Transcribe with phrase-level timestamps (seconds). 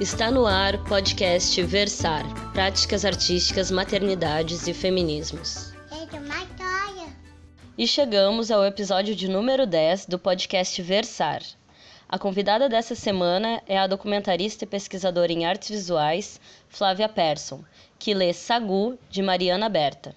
[0.00, 2.22] Está no ar podcast Versar
[2.52, 5.72] Práticas Artísticas, Maternidades e Feminismos.
[7.76, 11.42] E chegamos ao episódio de número 10 do podcast Versar.
[12.08, 17.64] A convidada dessa semana é a documentarista e pesquisadora em artes visuais Flávia Persson,
[17.98, 20.14] que lê Sagu de Mariana Berta.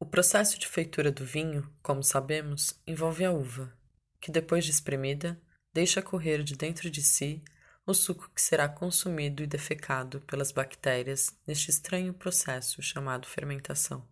[0.00, 3.72] O processo de feitura do vinho, como sabemos, envolve a uva,
[4.20, 5.40] que depois de espremida,
[5.72, 7.44] deixa correr de dentro de si
[7.86, 14.04] o suco que será consumido e defecado pelas bactérias neste estranho processo chamado fermentação.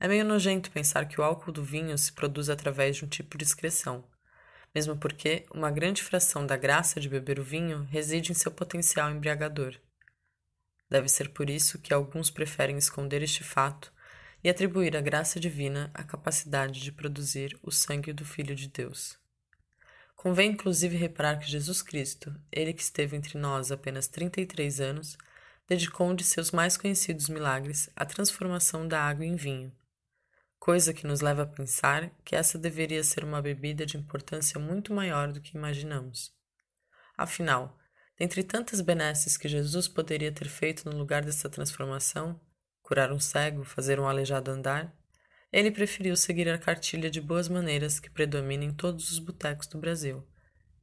[0.00, 3.36] É meio nojento pensar que o álcool do vinho se produz através de um tipo
[3.36, 4.08] de excreção,
[4.74, 9.10] mesmo porque uma grande fração da graça de beber o vinho reside em seu potencial
[9.10, 9.78] embriagador.
[10.90, 13.92] Deve ser por isso que alguns preferem esconder este fato
[14.42, 19.18] e atribuir à graça divina a capacidade de produzir o sangue do Filho de Deus.
[20.24, 25.18] Convém inclusive reparar que Jesus Cristo, ele que esteve entre nós apenas 33 anos,
[25.68, 29.70] dedicou um de seus mais conhecidos milagres à transformação da água em vinho,
[30.58, 34.94] coisa que nos leva a pensar que essa deveria ser uma bebida de importância muito
[34.94, 36.32] maior do que imaginamos.
[37.18, 37.78] Afinal,
[38.18, 42.40] dentre tantas benesses que Jesus poderia ter feito no lugar dessa transformação,
[42.80, 44.90] curar um cego, fazer um aleijado andar,
[45.54, 49.78] ele preferiu seguir a cartilha de boas maneiras que predomina em todos os botecos do
[49.78, 50.26] Brasil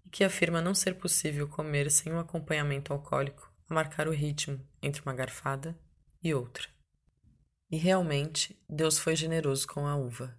[0.06, 4.66] e que afirma não ser possível comer sem um acompanhamento alcoólico a marcar o ritmo
[4.82, 5.78] entre uma garfada
[6.24, 6.70] e outra.
[7.70, 10.38] E realmente, Deus foi generoso com a uva.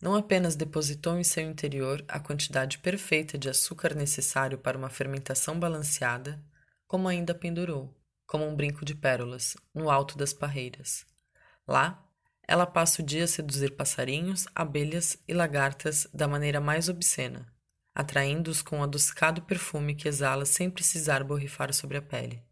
[0.00, 5.60] Não apenas depositou em seu interior a quantidade perfeita de açúcar necessário para uma fermentação
[5.60, 6.44] balanceada,
[6.88, 7.96] como ainda pendurou,
[8.26, 11.06] como um brinco de pérolas, no alto das parreiras.
[11.64, 12.04] Lá,
[12.52, 17.50] ela passa o dia a seduzir passarinhos, abelhas e lagartas da maneira mais obscena,
[17.94, 22.42] atraindo-os com o adocicado perfume que exala sem precisar borrifar sobre a pele.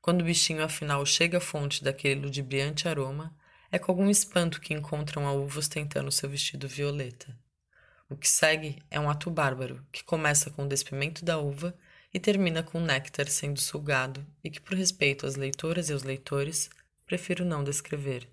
[0.00, 3.36] Quando o bichinho afinal chega à fonte daquele ludibriante aroma,
[3.70, 7.38] é com algum espanto que encontram a uva ostentando seu vestido violeta.
[8.08, 11.76] O que segue é um ato bárbaro, que começa com o despimento da uva
[12.14, 16.02] e termina com o néctar sendo sugado e que, por respeito às leitoras e aos
[16.02, 16.70] leitores,
[17.04, 18.26] prefiro não descrever.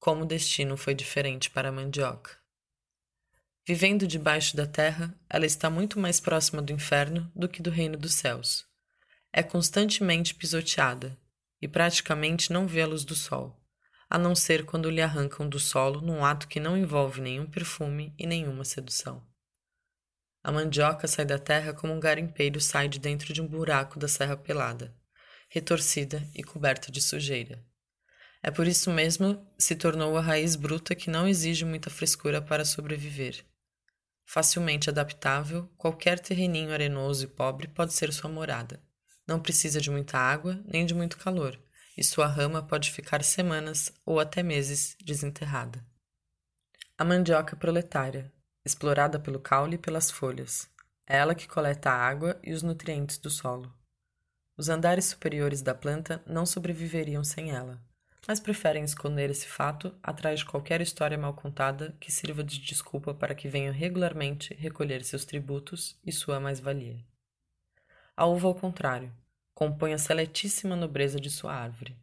[0.00, 2.40] Como o destino foi diferente para a mandioca.
[3.66, 7.98] Vivendo debaixo da terra, ela está muito mais próxima do inferno do que do reino
[7.98, 8.64] dos céus.
[9.30, 11.18] É constantemente pisoteada
[11.60, 13.62] e praticamente não vê a luz do sol,
[14.08, 18.14] a não ser quando lhe arrancam do solo num ato que não envolve nenhum perfume
[18.18, 19.22] e nenhuma sedução.
[20.42, 24.08] A mandioca sai da terra como um garimpeiro sai de dentro de um buraco da
[24.08, 24.96] serra pelada,
[25.50, 27.62] retorcida e coberta de sujeira.
[28.42, 32.64] É por isso mesmo se tornou a raiz bruta que não exige muita frescura para
[32.64, 33.44] sobreviver.
[34.24, 38.80] Facilmente adaptável, qualquer terreninho arenoso e pobre pode ser sua morada.
[39.26, 41.60] Não precisa de muita água nem de muito calor,
[41.96, 45.84] e sua rama pode ficar semanas ou até meses desenterrada.
[46.96, 48.32] A mandioca proletária,
[48.64, 50.70] explorada pelo caule e pelas folhas.
[51.06, 53.74] É ela que coleta a água e os nutrientes do solo.
[54.56, 57.82] Os andares superiores da planta não sobreviveriam sem ela,
[58.26, 63.14] mas preferem esconder esse fato atrás de qualquer história mal contada que sirva de desculpa
[63.14, 67.04] para que venham regularmente recolher seus tributos e sua mais-valia.
[68.16, 69.12] A uva, ao contrário,
[69.54, 71.96] compõe a seletíssima nobreza de sua árvore.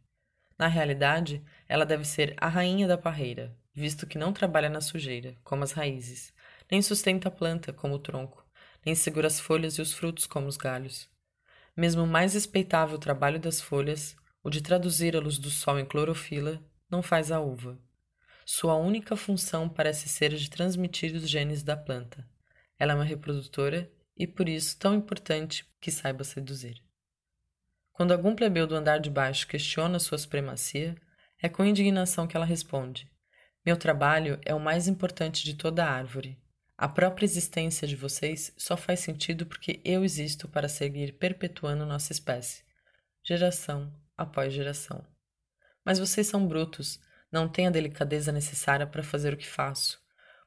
[0.58, 5.36] Na realidade, ela deve ser a rainha da parreira, visto que não trabalha na sujeira,
[5.44, 6.34] como as raízes,
[6.70, 8.44] nem sustenta a planta como o tronco,
[8.84, 11.08] nem segura as folhas e os frutos como os galhos.
[11.76, 14.16] Mesmo o mais respeitável trabalho das folhas,
[14.48, 17.78] o de traduzir a luz do sol em clorofila, não faz a uva.
[18.46, 22.26] Sua única função parece ser a de transmitir os genes da planta.
[22.80, 26.82] Ela é uma reprodutora e por isso tão importante que saiba seduzir.
[27.92, 30.96] Quando algum plebeu do andar de baixo questiona sua supremacia,
[31.42, 33.12] é com indignação que ela responde:
[33.66, 36.42] Meu trabalho é o mais importante de toda a árvore.
[36.78, 42.14] A própria existência de vocês só faz sentido porque eu existo para seguir perpetuando nossa
[42.14, 42.64] espécie,
[43.26, 45.06] geração após geração.
[45.86, 47.00] Mas vocês são brutos,
[47.32, 50.02] não têm a delicadeza necessária para fazer o que faço.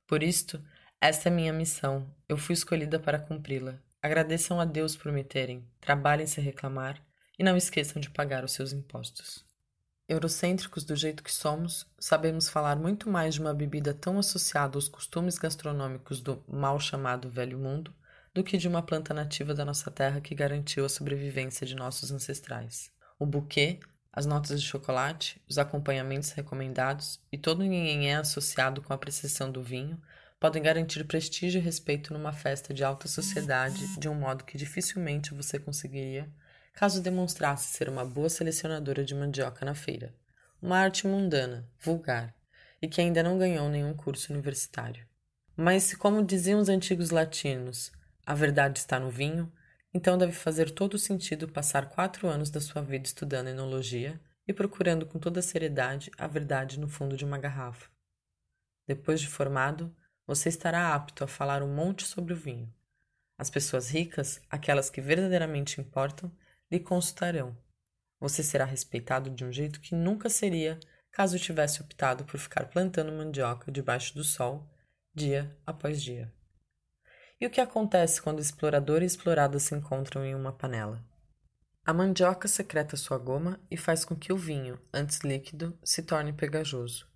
[0.06, 0.62] Por isto,
[1.00, 3.78] esta é minha missão, eu fui escolhida para cumpri-la.
[4.02, 7.00] Agradeçam a Deus por me terem, trabalhem sem reclamar
[7.38, 9.44] e não esqueçam de pagar os seus impostos.
[10.08, 14.88] Eurocêntricos do jeito que somos, sabemos falar muito mais de uma bebida tão associada aos
[14.88, 17.94] costumes gastronômicos do mal chamado Velho Mundo
[18.34, 22.10] do que de uma planta nativa da nossa terra que garantiu a sobrevivência de nossos
[22.10, 22.90] ancestrais.
[23.20, 23.78] O buquê,
[24.10, 29.52] as notas de chocolate, os acompanhamentos recomendados e todo o nhenhenhé associado com a apreciação
[29.52, 30.00] do vinho
[30.40, 35.34] podem garantir prestígio e respeito numa festa de alta sociedade de um modo que dificilmente
[35.34, 36.32] você conseguiria
[36.72, 40.14] caso demonstrasse ser uma boa selecionadora de mandioca na feira,
[40.62, 42.34] uma arte mundana, vulgar,
[42.80, 45.06] e que ainda não ganhou nenhum curso universitário.
[45.54, 47.92] Mas se, como diziam os antigos latinos,
[48.24, 49.52] a verdade está no vinho,
[49.92, 55.04] então deve fazer todo sentido passar quatro anos da sua vida estudando enologia e procurando
[55.06, 57.90] com toda seriedade a verdade no fundo de uma garrafa.
[58.86, 59.94] Depois de formado,
[60.26, 62.72] você estará apto a falar um monte sobre o vinho.
[63.36, 66.30] As pessoas ricas, aquelas que verdadeiramente importam,
[66.70, 67.56] lhe consultarão.
[68.20, 70.78] Você será respeitado de um jeito que nunca seria
[71.10, 74.68] caso tivesse optado por ficar plantando mandioca debaixo do sol,
[75.14, 76.32] dia após dia.
[77.40, 81.02] E o que acontece quando explorador e explorada se encontram em uma panela?
[81.82, 86.34] A mandioca secreta sua goma e faz com que o vinho, antes líquido, se torne
[86.34, 87.08] pegajoso.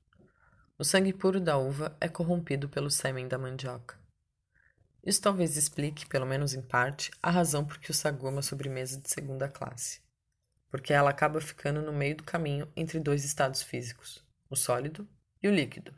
[0.79, 3.99] O sangue puro da uva é corrompido pelo sêmen da mandioca.
[5.05, 8.41] Isso talvez explique, pelo menos em parte, a razão por que o sagu é uma
[8.41, 10.00] sobremesa de segunda classe.
[10.70, 15.06] Porque ela acaba ficando no meio do caminho entre dois estados físicos, o sólido
[15.43, 15.94] e o líquido,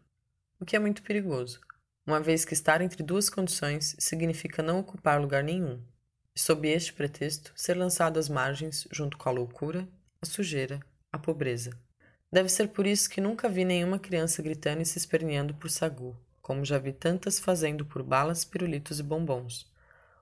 [0.58, 1.60] o que é muito perigoso,
[2.06, 5.80] uma vez que estar entre duas condições significa não ocupar lugar nenhum,
[6.34, 9.88] e sob este pretexto ser lançado às margens junto com a loucura,
[10.22, 10.80] a sujeira,
[11.10, 11.76] a pobreza.
[12.30, 16.16] Deve ser por isso que nunca vi nenhuma criança gritando e se esperneando por sagu,
[16.42, 19.66] como já vi tantas fazendo por balas, pirulitos e bombons.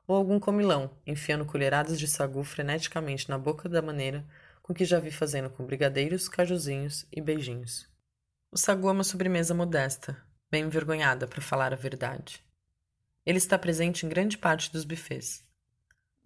[0.07, 4.25] Ou algum comilão, enfiando colheradas de sagu freneticamente na boca da maneira
[4.63, 7.87] com que já vi fazendo com brigadeiros, cajuzinhos e beijinhos.
[8.51, 10.17] O sagu é uma sobremesa modesta,
[10.51, 12.43] bem envergonhada, para falar a verdade.
[13.27, 15.43] Ele está presente em grande parte dos bufês.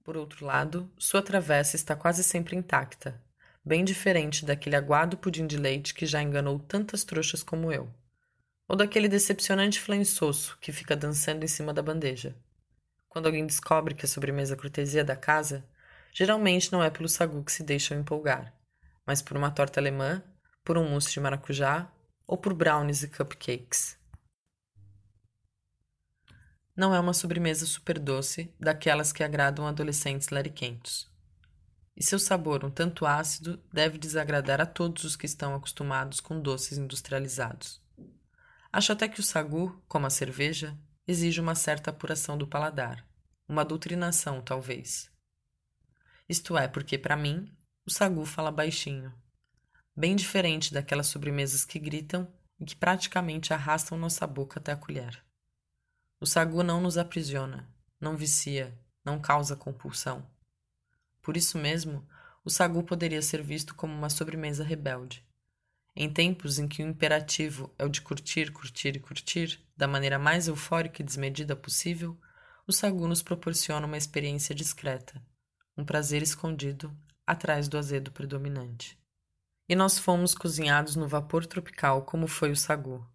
[0.02, 3.22] Por outro lado, sua travessa está quase sempre intacta,
[3.64, 7.92] bem diferente daquele aguado pudim de leite que já enganou tantas trouxas como eu,
[8.66, 12.34] ou daquele decepcionante flançoço que fica dançando em cima da bandeja.
[13.06, 15.62] Quando alguém descobre que a sobremesa cortesia da casa,
[16.12, 18.54] geralmente não é pelo sagu que se deixam empolgar,
[19.06, 20.22] mas por uma torta alemã,
[20.64, 21.90] por um mousse de maracujá
[22.26, 23.97] ou por brownies e cupcakes.
[26.78, 31.10] Não é uma sobremesa super doce, daquelas que agradam adolescentes lariquentos.
[31.96, 36.40] E seu sabor, um tanto ácido, deve desagradar a todos os que estão acostumados com
[36.40, 37.82] doces industrializados.
[38.72, 43.04] Acho até que o sagu, como a cerveja, exige uma certa apuração do paladar,
[43.48, 45.10] uma doutrinação, talvez.
[46.28, 47.52] Isto é, porque, para mim,
[47.84, 49.12] o sagu fala baixinho,
[49.96, 55.26] bem diferente daquelas sobremesas que gritam e que praticamente arrastam nossa boca até a colher.
[56.20, 57.68] O sagu não nos aprisiona,
[58.00, 60.28] não vicia, não causa compulsão.
[61.22, 62.04] Por isso mesmo,
[62.44, 65.24] o sagu poderia ser visto como uma sobremesa rebelde.
[65.94, 70.18] Em tempos em que o imperativo é o de curtir, curtir e curtir, da maneira
[70.18, 72.18] mais eufórica e desmedida possível,
[72.66, 75.22] o sagu nos proporciona uma experiência discreta,
[75.76, 76.92] um prazer escondido
[77.24, 78.98] atrás do azedo predominante.
[79.68, 83.08] E nós fomos cozinhados no vapor tropical como foi o sagu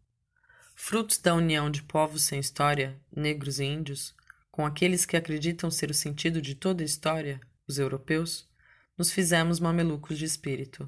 [0.76, 4.16] frutos da união de povos sem história, negros e índios,
[4.52, 8.48] com aqueles que acreditam ser o sentido de toda a história, os europeus,
[8.98, 10.88] nos fizemos mamelucos de espírito.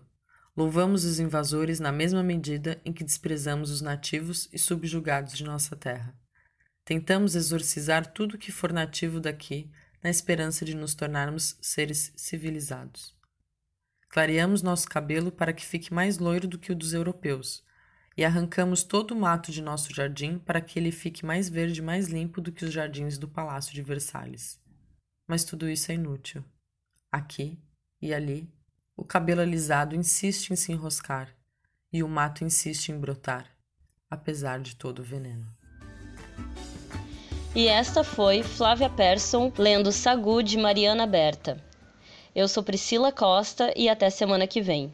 [0.56, 5.76] Louvamos os invasores na mesma medida em que desprezamos os nativos e subjugados de nossa
[5.76, 6.16] terra.
[6.84, 9.72] Tentamos exorcizar tudo que for nativo daqui,
[10.04, 13.16] na esperança de nos tornarmos seres civilizados.
[14.10, 17.64] Clareamos nosso cabelo para que fique mais loiro do que o dos europeus,
[18.18, 21.84] e arrancamos todo o mato de nosso jardim para que ele fique mais verde e
[21.84, 24.60] mais limpo do que os jardins do Palácio de Versalhes.
[25.28, 26.44] Mas tudo isso é inútil.
[27.12, 27.60] Aqui
[28.02, 28.50] e ali,
[28.96, 31.36] o cabelo alisado insiste em se enroscar
[31.92, 33.50] e o mato insiste em brotar,
[34.10, 35.46] apesar de todo o veneno.
[37.56, 41.64] E esta foi Flávia Persson lendo Sagu de Mariana Berta.
[42.36, 44.94] Eu sou Priscila Costa e até semana que vem.